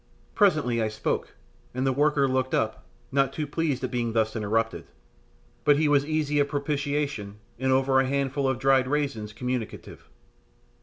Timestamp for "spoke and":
0.87-1.85